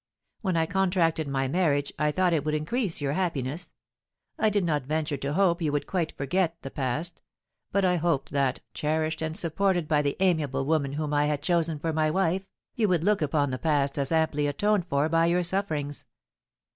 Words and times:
When 0.41 0.57
I 0.57 0.65
contracted 0.65 1.27
my 1.27 1.47
marriage, 1.47 1.93
I 1.99 2.09
thought 2.11 2.33
it 2.33 2.43
would 2.43 2.55
increase 2.55 3.01
your 3.01 3.13
happiness. 3.13 3.75
I 4.39 4.49
did 4.49 4.63
not 4.65 4.87
venture 4.87 5.17
to 5.17 5.33
hope 5.33 5.61
you 5.61 5.71
would 5.71 5.85
quite 5.85 6.11
forget 6.17 6.57
the 6.63 6.71
past; 6.71 7.21
but 7.71 7.85
I 7.85 7.97
hoped 7.97 8.31
that, 8.31 8.61
cherished 8.73 9.21
and 9.21 9.37
supported 9.37 9.87
by 9.87 10.01
the 10.01 10.17
amiable 10.19 10.65
woman 10.65 10.93
whom 10.93 11.13
I 11.13 11.27
had 11.27 11.43
chosen 11.43 11.77
for 11.77 11.93
my 11.93 12.09
wife, 12.09 12.47
you 12.73 12.87
would 12.87 13.03
look 13.03 13.21
upon 13.21 13.51
the 13.51 13.59
past 13.59 13.99
as 13.99 14.11
amply 14.11 14.47
atoned 14.47 14.87
for 14.87 15.07
by 15.07 15.27
your 15.27 15.43
sufferings. 15.43 16.05